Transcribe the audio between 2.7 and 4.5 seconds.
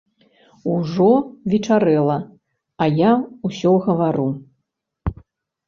а я ўсё гавару!